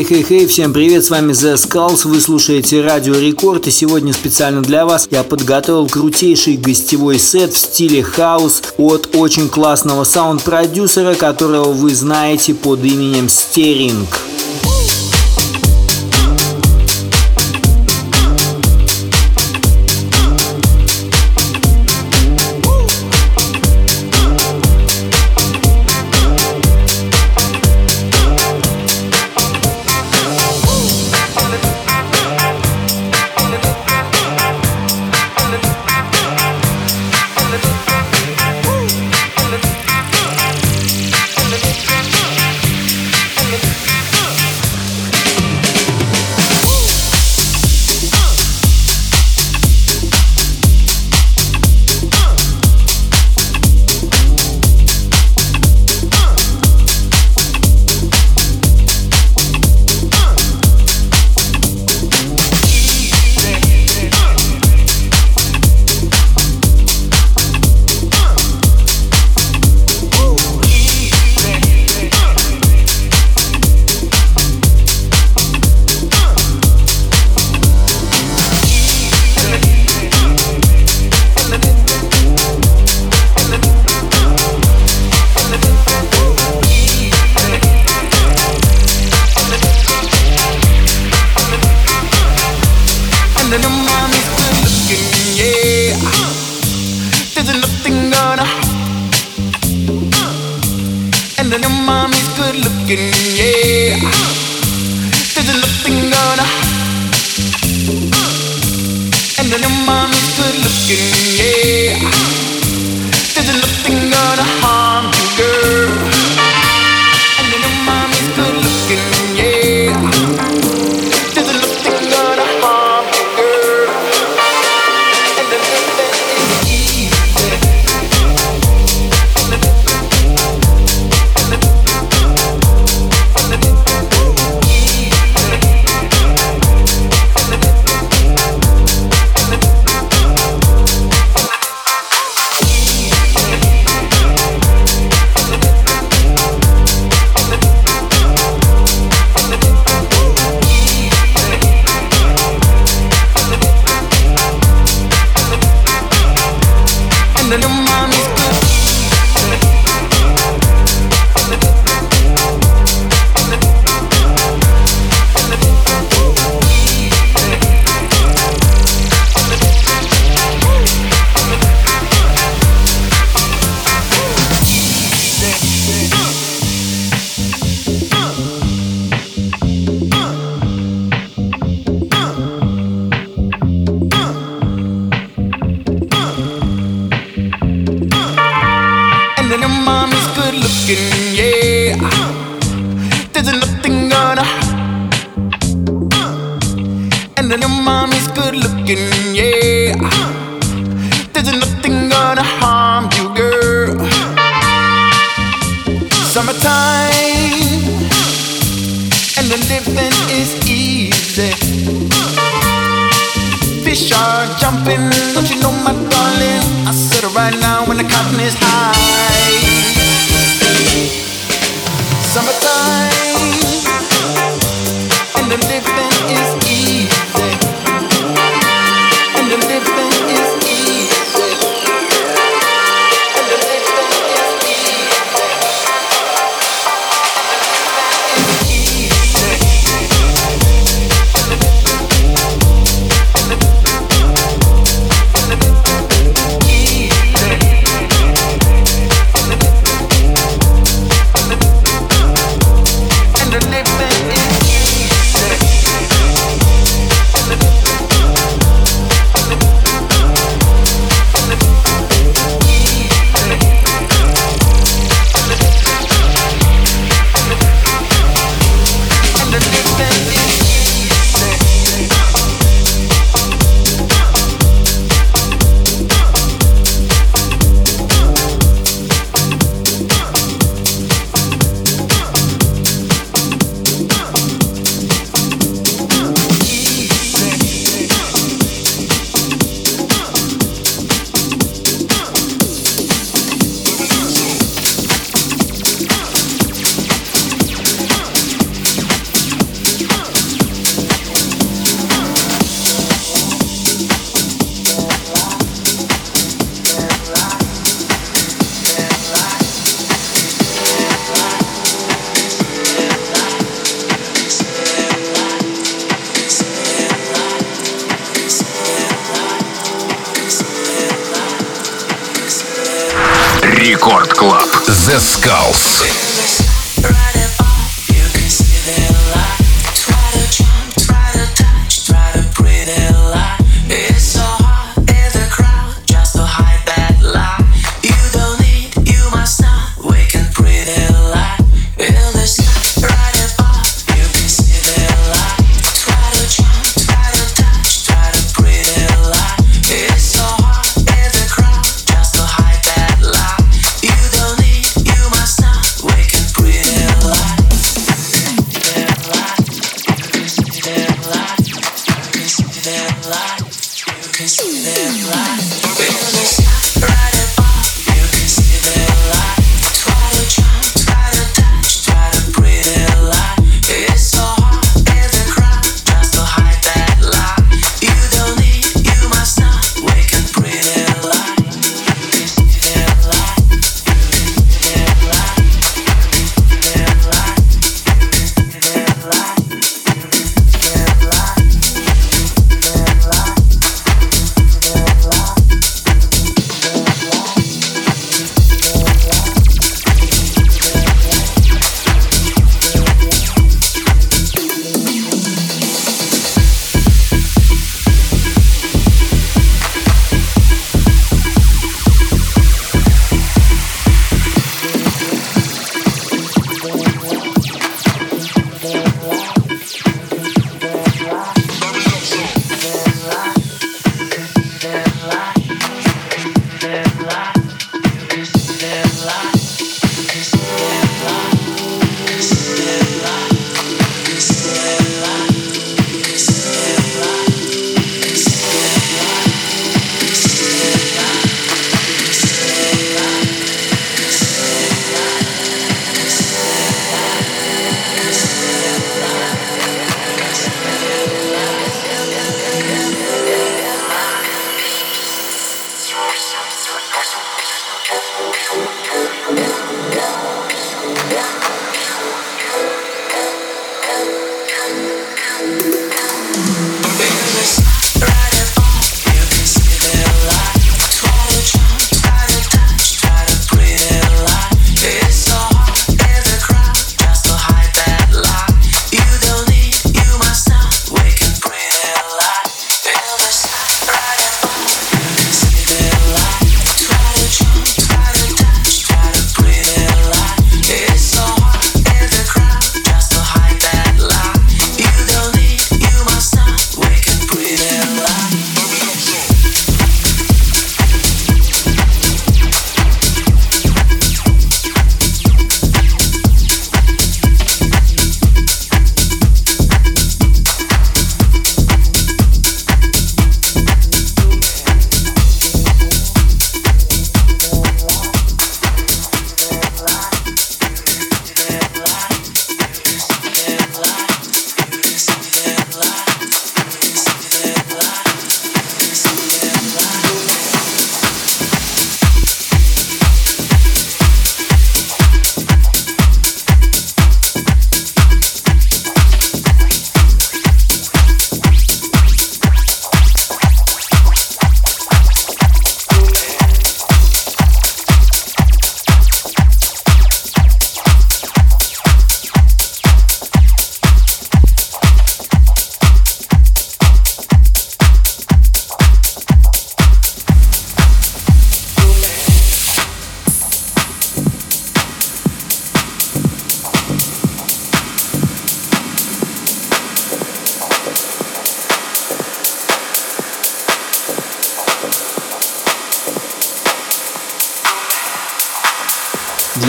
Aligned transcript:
Хей-хей-хей, 0.00 0.46
всем 0.46 0.72
привет, 0.72 1.04
с 1.04 1.10
вами 1.10 1.32
Zeskullz, 1.32 2.08
вы 2.08 2.22
слушаете 2.22 2.80
Радио 2.80 3.12
Рекорд, 3.12 3.66
и 3.66 3.70
сегодня 3.70 4.14
специально 4.14 4.62
для 4.62 4.86
вас 4.86 5.06
я 5.10 5.22
подготовил 5.22 5.86
крутейший 5.88 6.56
гостевой 6.56 7.18
сет 7.18 7.52
в 7.52 7.58
стиле 7.58 8.02
хаус 8.02 8.62
от 8.78 9.14
очень 9.14 9.50
классного 9.50 10.04
саунд-продюсера, 10.04 11.14
которого 11.16 11.72
вы 11.72 11.94
знаете 11.94 12.54
под 12.54 12.82
именем 12.82 13.28
Steering. 13.28 14.29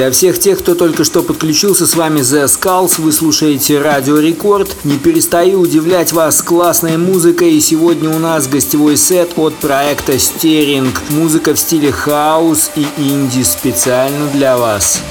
Для 0.02 0.10
всех 0.10 0.40
тех, 0.40 0.58
кто 0.58 0.74
только 0.74 1.04
что 1.04 1.22
подключился, 1.22 1.86
с 1.86 1.96
вами 1.96 2.22
Zeskullz, 2.22 3.00
вы 3.00 3.12
слушаете 3.12 3.80
Радио 3.80 4.18
Рекорд. 4.18 4.76
Не 4.84 4.98
перестаю 4.98 5.60
удивлять 5.60 6.12
вас 6.12 6.42
классной 6.42 6.98
музыкой, 6.98 7.54
и 7.54 7.60
сегодня 7.60 8.10
у 8.10 8.18
нас 8.18 8.48
гостевой 8.48 8.98
сет 8.98 9.38
от 9.38 9.54
проекта 9.54 10.18
Steering. 10.18 11.04
Музыка 11.12 11.54
в 11.54 11.60
стиле 11.60 11.92
хаус 11.92 12.72
и 12.76 12.88
инди 12.98 13.44
специально 13.44 14.26
для 14.30 14.58
вас. 14.58 15.04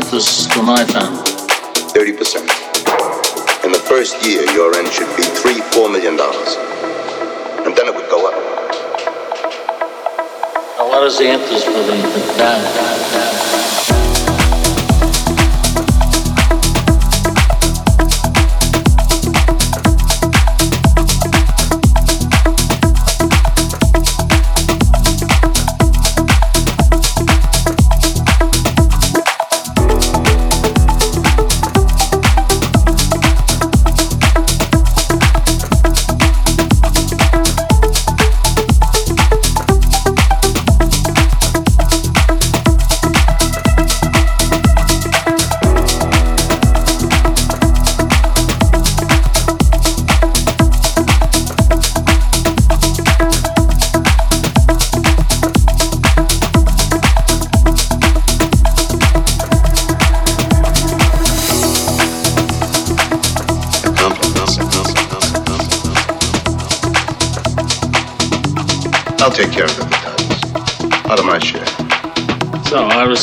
To 0.00 0.62
my 0.62 0.82
family? 0.86 1.20
30%. 1.92 2.40
In 3.62 3.72
the 3.72 3.78
first 3.78 4.24
year, 4.24 4.42
your 4.52 4.72
rent 4.72 4.88
should 4.90 5.14
be 5.18 5.22
three, 5.22 5.60
four 5.72 5.90
million 5.90 6.16
dollars. 6.16 6.56
And 7.66 7.76
then 7.76 7.88
it 7.88 7.94
would 7.94 8.08
go 8.08 8.26
up. 8.26 8.34
Now, 10.78 10.88
what 10.88 11.04
is 11.04 11.18
the 11.18 11.28
interest 11.28 11.66
for 11.66 11.72
the 11.72 12.34
down? 12.38 13.81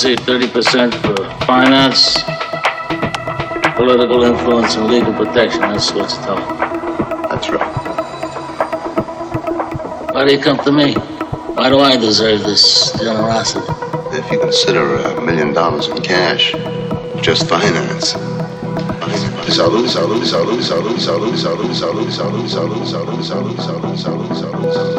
Receive 0.10 0.26
30% 0.26 0.92
for 1.04 1.46
finance, 1.46 2.18
political 3.76 4.24
influence, 4.24 4.74
and 4.74 4.88
legal 4.88 5.14
protection. 5.14 5.62
That's 5.62 5.94
what's 5.94 6.18
tough. 6.18 6.40
That's 7.30 7.48
right. 7.52 7.72
Why 10.12 10.26
do 10.26 10.34
you 10.34 10.42
come 10.42 10.58
to 10.64 10.72
me? 10.72 10.96
Why 10.96 11.70
do 11.70 11.78
I 11.78 11.96
deserve 11.96 12.42
this 12.42 12.92
generosity? 12.94 13.72
If 14.18 14.32
you 14.32 14.40
consider 14.40 14.96
a 14.96 15.22
million 15.22 15.54
dollars 15.54 15.88
in 15.90 16.02
cash, 16.02 16.54
just 17.22 17.48
finance. 17.48 18.14
Salud, 19.46 19.86
salud, 19.86 20.24
salud, 20.26 20.58
salud, 20.58 20.98
salud, 20.98 21.38
salud, 21.38 21.38
salud, 21.38 21.70
salud, 21.70 22.10
salud, 22.10 22.48
salud, 22.50 23.22
salud, 23.22 23.58
salud, 23.60 24.36
salud, 24.36 24.74
salud. 24.74 24.99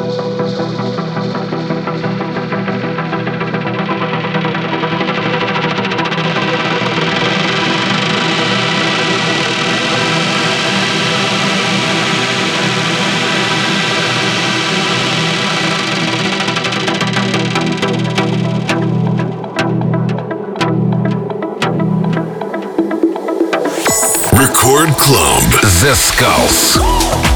Club 25.01 25.51
The 25.81 25.95
Skulls. 25.95 27.30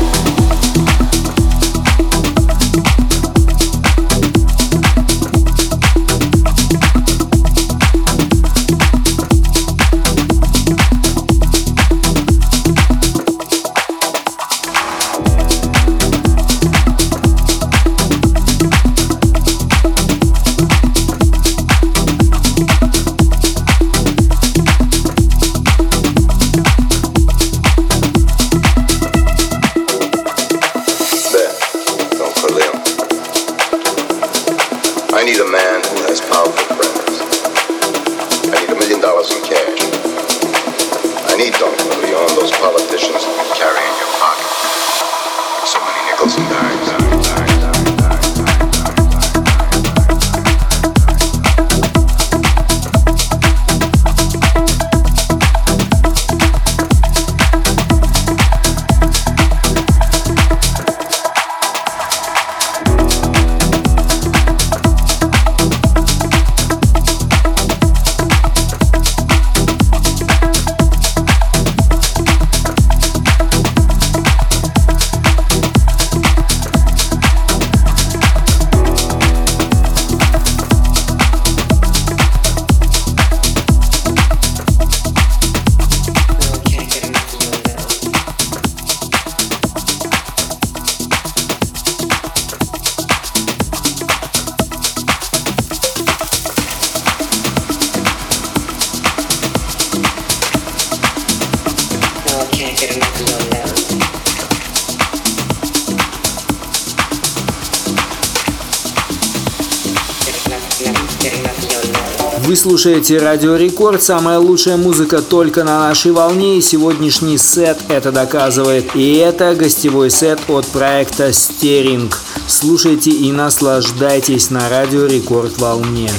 Слушаете 112.65 113.19
Радио 113.19 113.57
Рекорд, 113.57 114.03
самая 114.03 114.39
лучшая 114.39 114.79
музыка 114.79 115.21
только 115.21 115.65
на 115.65 115.81
нашей 115.81 116.13
волне, 116.13 116.57
и 116.57 116.63
сегодняшний 116.63 117.37
сет 117.37 117.77
это 117.91 118.11
доказывает. 118.11 118.97
И 118.97 119.17
это 119.17 119.55
гостевой 119.55 120.09
сет 120.09 120.41
от 120.49 120.67
проекта 120.69 121.31
Стеринг. 121.35 122.19
Слушайте 122.49 123.11
и 123.11 123.31
наслаждайтесь 123.33 124.49
на 124.49 124.67
Радио 124.71 125.05
Рекорд 125.05 125.59
волне. 125.59 126.11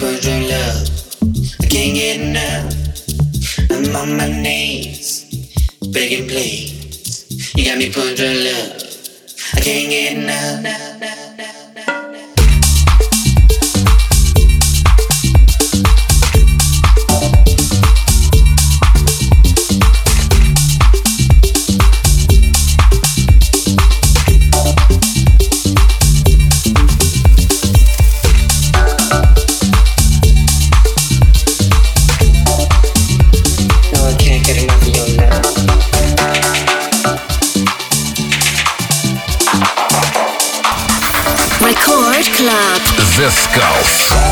put 0.00 0.24
your 0.24 0.40
love. 0.48 0.88
I 1.60 1.66
can't 1.66 1.94
get 1.94 2.20
enough. 2.20 2.72
I'm 3.70 3.94
on 3.94 4.16
my 4.16 4.28
knees, 4.28 5.26
begging 5.92 6.26
please. 6.26 7.26
You 7.54 7.66
got 7.66 7.76
me 7.76 7.92
put 7.92 8.18
your 8.18 8.32
love. 8.32 8.80
I 9.52 9.60
can't 9.60 9.90
get 9.90 10.16
enough. 10.16 11.29
The 43.20 43.28
Skulls. 43.28 44.29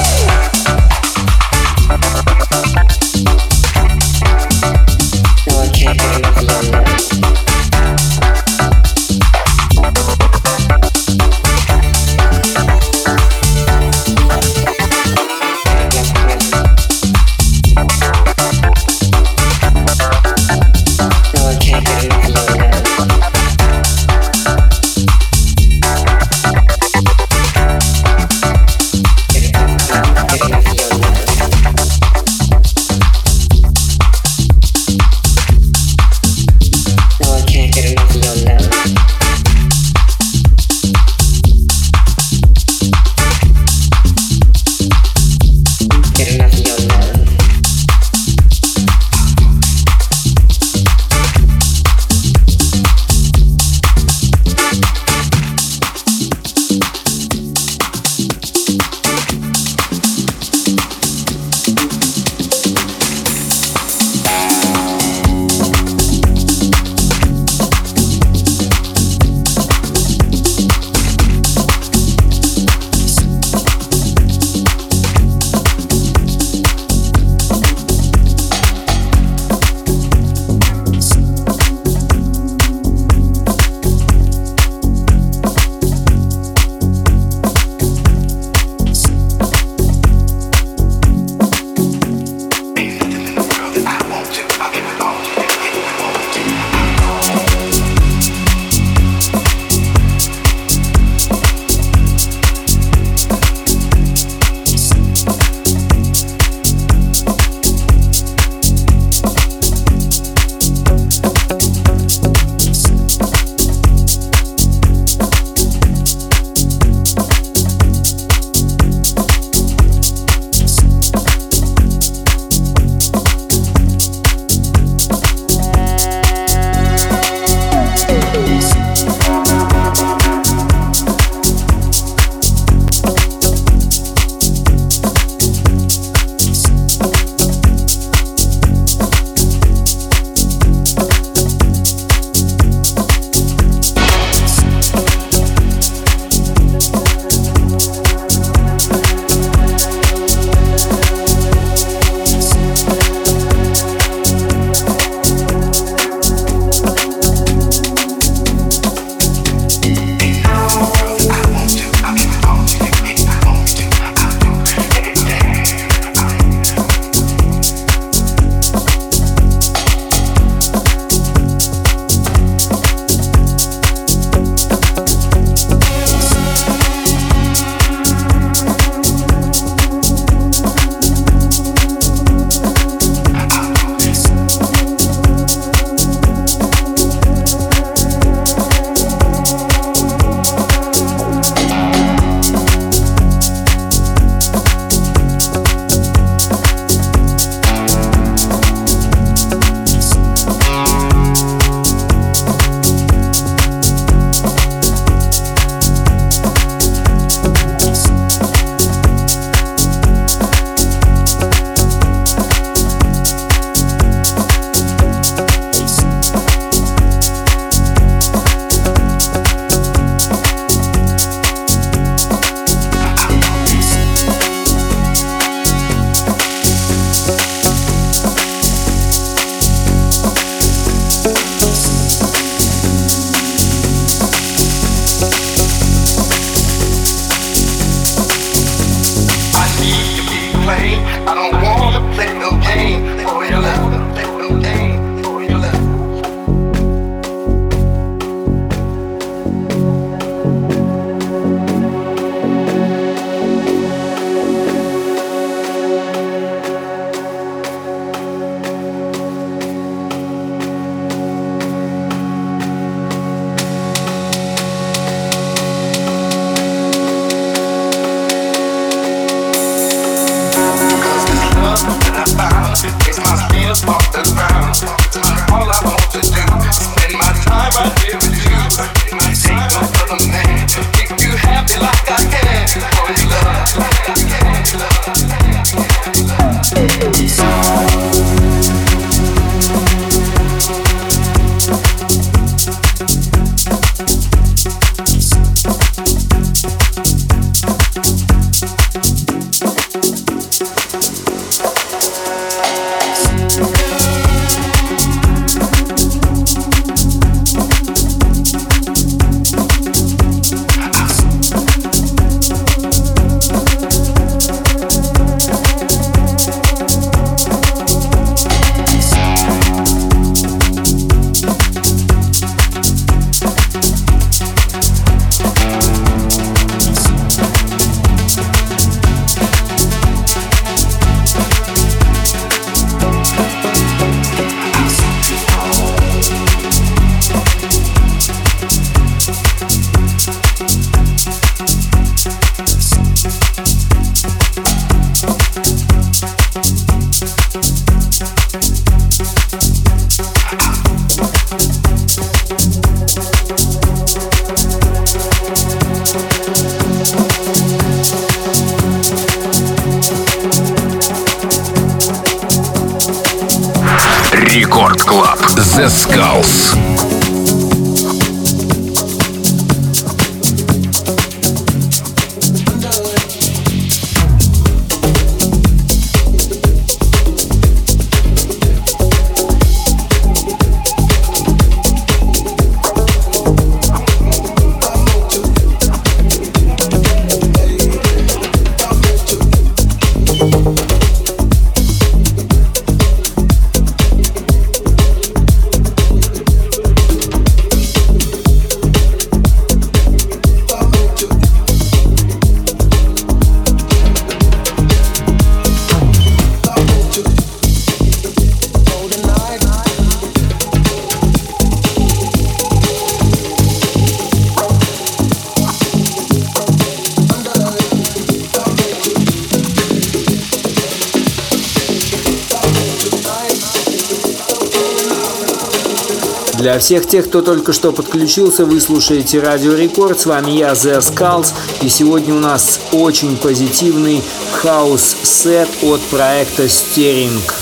Всех 426.79 427.07
тех, 427.07 427.27
кто 427.29 427.43
только 427.43 427.73
что 427.73 427.93
подключился, 427.93 428.64
вы 428.64 428.81
слушаете 428.81 429.41
Радио 429.41 429.75
Рекорд. 429.75 430.21
С 430.21 430.27
вами 430.27 430.53
я, 430.53 430.73
Zeskullz. 430.72 431.53
И 431.83 431.88
сегодня 431.88 432.35
у 432.35 432.38
нас 432.38 432.81
очень 432.93 433.37
позитивный 433.37 434.23
хаус-сет 434.53 435.69
от 435.83 436.01
проекта 436.03 436.69
Steering. 436.68 437.58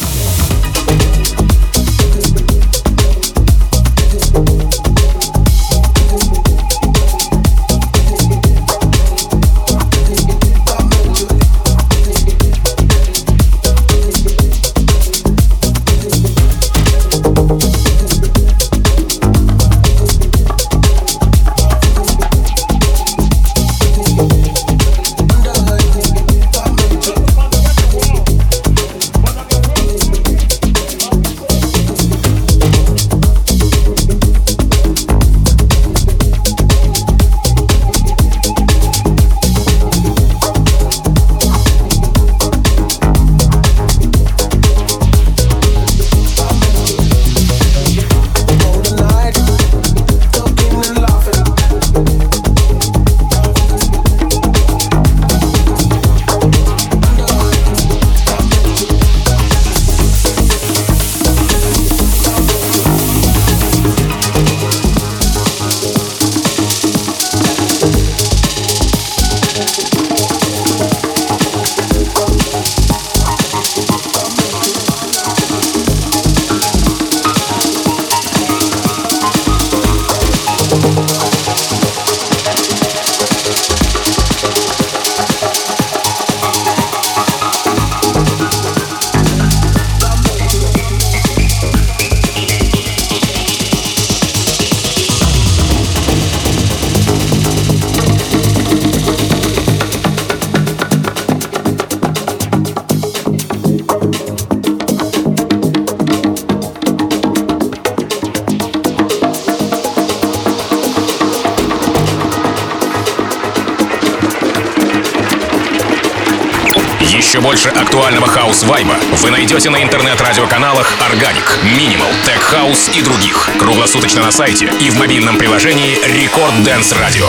Хаус-вайба 118.66 118.96
вы 119.22 119.30
найдете 119.30 119.70
на 119.70 119.82
интернет-радиоканалах 119.82 120.92
Organic, 121.10 121.44
Minimal, 121.62 122.12
Tech 122.24 122.42
House 122.52 122.90
и 122.96 123.02
других. 123.02 123.48
Круглосуточно 123.58 124.22
на 124.22 124.30
сайте 124.30 124.70
и 124.80 124.90
в 124.90 124.98
мобильном 124.98 125.38
приложении 125.38 125.96
Record 126.04 126.64
Dance 126.64 126.94
Radio. 126.98 127.26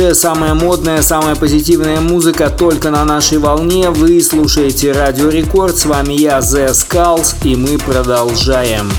Лучшая, 0.00 0.14
самая 0.14 0.54
модная, 0.54 1.02
самая 1.02 1.34
позитивная 1.34 2.00
музыка 2.00 2.48
только 2.48 2.90
на 2.90 3.04
нашей 3.04 3.36
волне. 3.36 3.90
Вы 3.90 4.20
слушаете 4.22 4.92
Радио 4.92 5.28
Рекорд. 5.28 5.76
С 5.76 5.84
вами 5.84 6.14
я, 6.14 6.38
The 6.38 6.70
Skulls, 6.70 7.34
и 7.44 7.54
мы 7.54 7.76
продолжаем. 7.76 8.90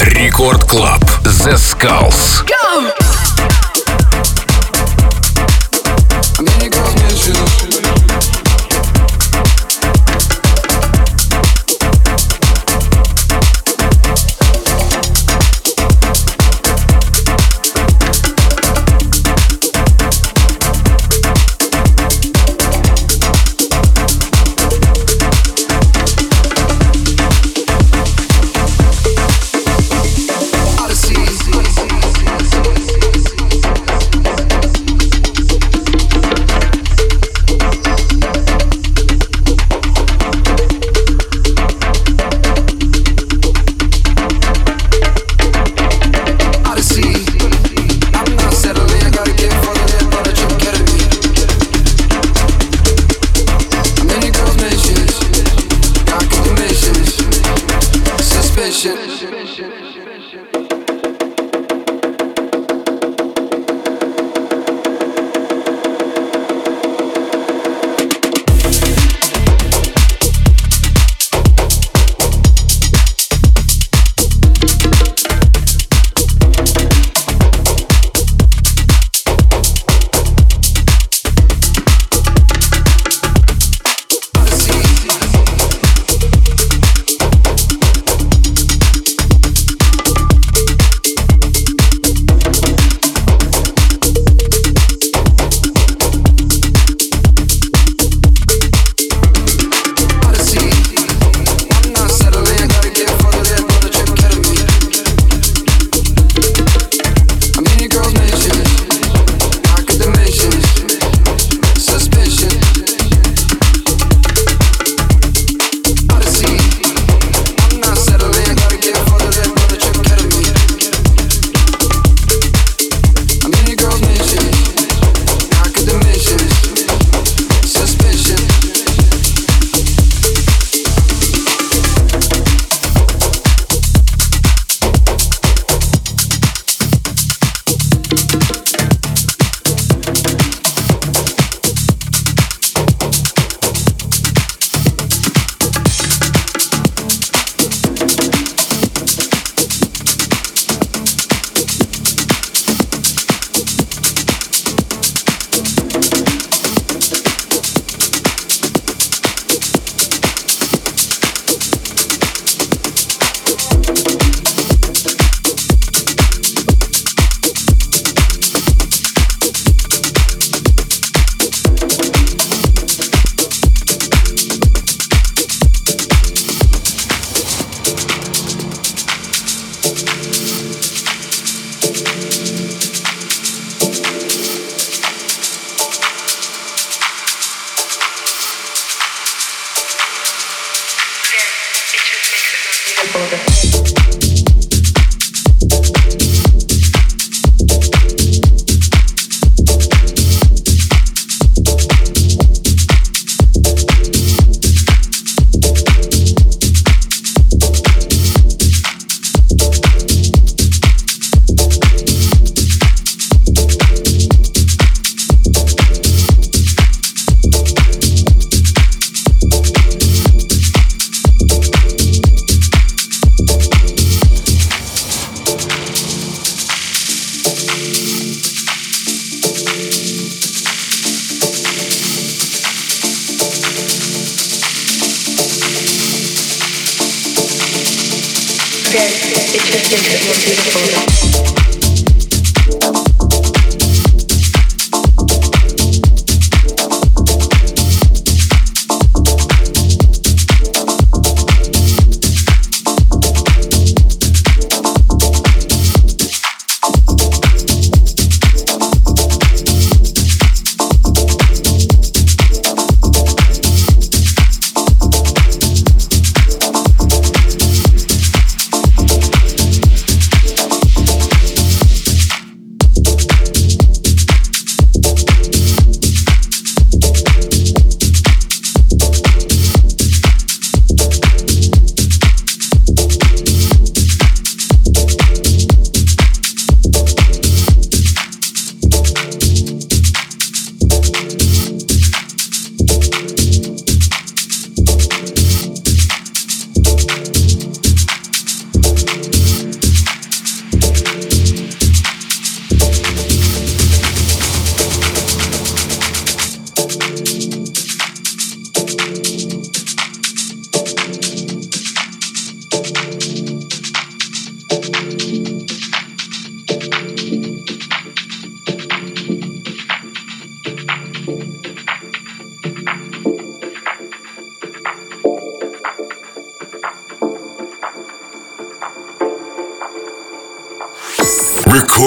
Рекорд 0.00 0.64
Клаб 0.64 1.04
The 1.24 1.56
Skulls. 1.56 2.46
Go! 2.46 3.05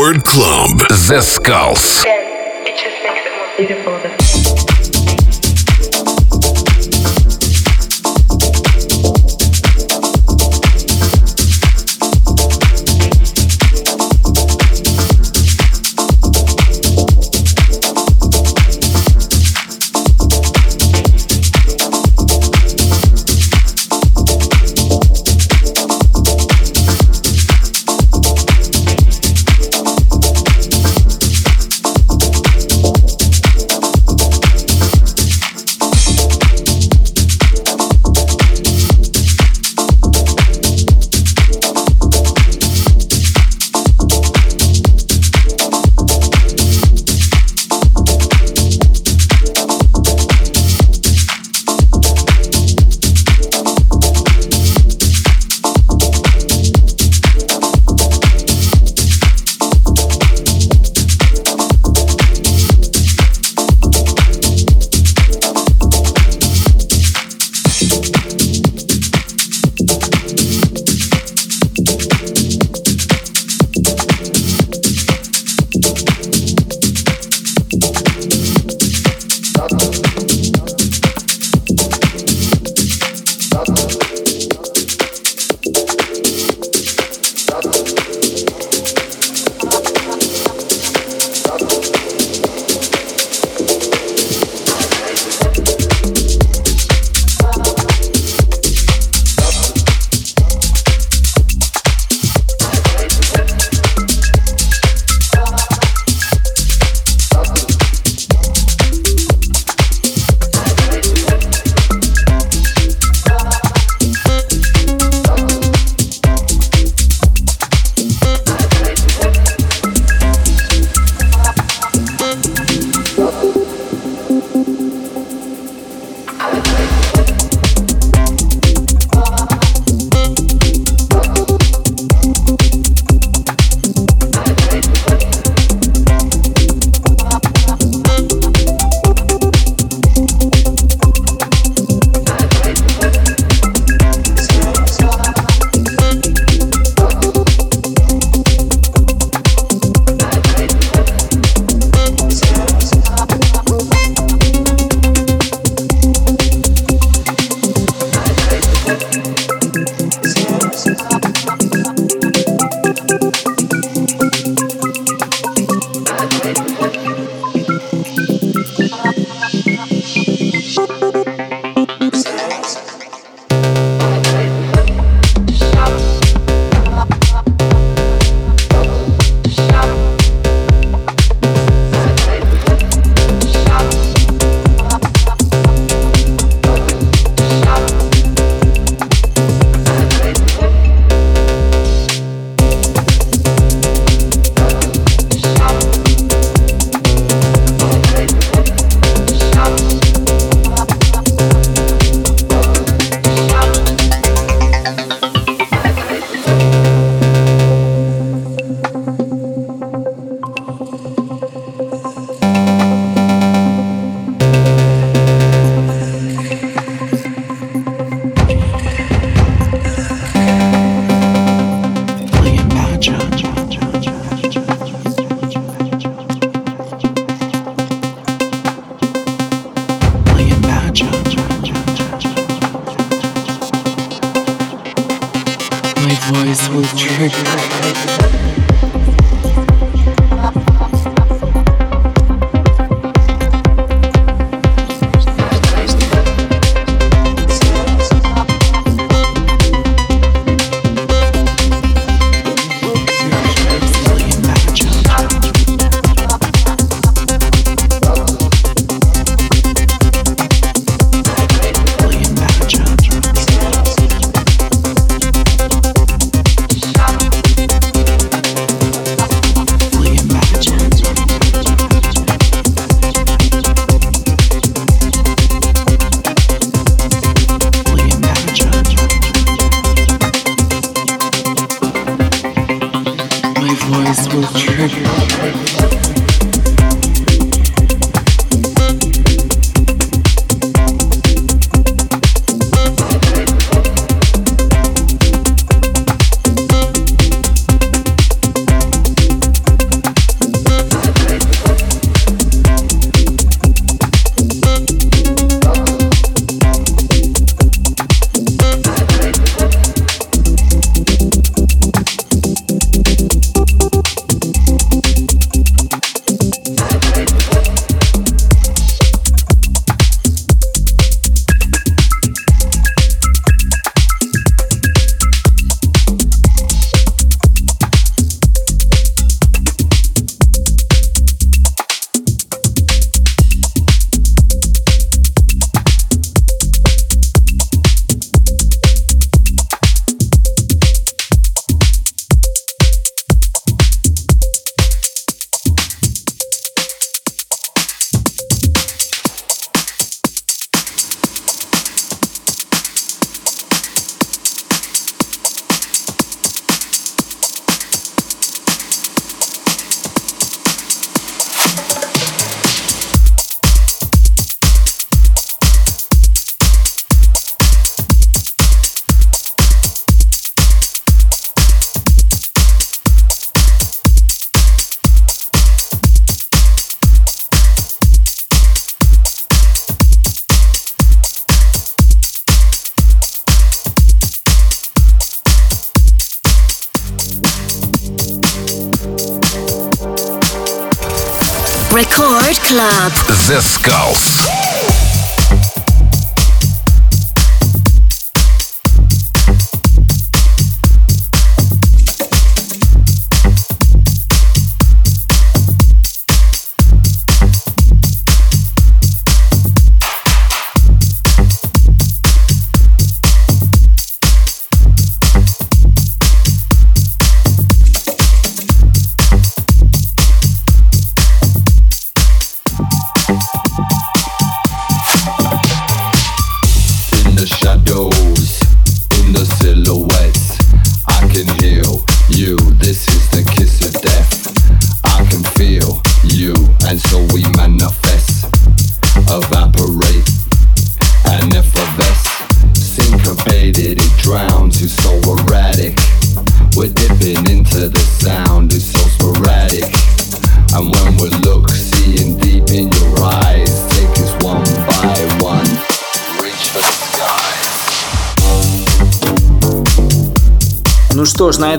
Word 0.10 0.26
Club. 0.26 0.80
The 0.90 1.22
Skulls. 1.22 2.04
Yeah, 2.04 3.89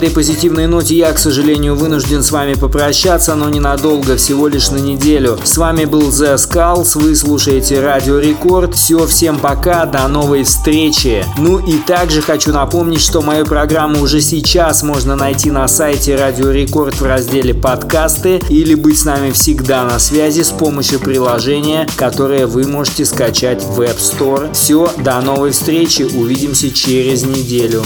этой 0.00 0.14
позитивной 0.14 0.66
ноте 0.66 0.96
я, 0.96 1.12
к 1.12 1.18
сожалению, 1.18 1.76
вынужден 1.76 2.22
с 2.22 2.30
вами 2.30 2.54
попрощаться, 2.54 3.34
но 3.34 3.50
ненадолго, 3.50 4.16
всего 4.16 4.48
лишь 4.48 4.70
на 4.70 4.78
неделю. 4.78 5.38
С 5.44 5.58
вами 5.58 5.84
был 5.84 6.08
The 6.08 6.36
Skulls, 6.36 6.98
вы 6.98 7.14
слушаете 7.14 7.80
Радио 7.82 8.18
Рекорд. 8.18 8.74
Все, 8.74 9.06
всем 9.06 9.38
пока, 9.38 9.84
до 9.84 10.08
новой 10.08 10.44
встречи. 10.44 11.26
Ну 11.36 11.58
и 11.58 11.74
также 11.80 12.22
хочу 12.22 12.50
напомнить, 12.50 13.02
что 13.02 13.20
мою 13.20 13.44
программу 13.44 14.00
уже 14.00 14.22
сейчас 14.22 14.82
можно 14.82 15.16
найти 15.16 15.50
на 15.50 15.68
сайте 15.68 16.16
Радио 16.16 16.50
Рекорд 16.50 16.98
в 16.98 17.04
разделе 17.04 17.52
подкасты 17.52 18.40
или 18.48 18.74
быть 18.74 19.00
с 19.00 19.04
нами 19.04 19.32
всегда 19.32 19.84
на 19.84 19.98
связи 19.98 20.40
с 20.40 20.48
помощью 20.48 20.98
приложения, 20.98 21.86
которое 21.96 22.46
вы 22.46 22.66
можете 22.66 23.04
скачать 23.04 23.62
в 23.62 23.78
Web 23.78 23.98
Store. 23.98 24.50
Все, 24.54 24.90
до 24.96 25.20
новой 25.20 25.50
встречи, 25.50 26.04
увидимся 26.04 26.70
через 26.70 27.24
неделю. 27.24 27.82